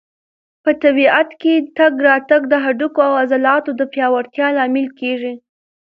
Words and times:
په 0.63 0.71
طبیعت 0.83 1.29
کې 1.41 1.53
تګ 1.77 1.93
راتګ 2.07 2.41
د 2.49 2.53
هډوکو 2.63 2.99
او 3.07 3.13
عضلاتو 3.23 3.71
د 3.79 3.81
پیاوړتیا 3.93 4.47
لامل 4.57 4.87
کېږي. 4.99 5.33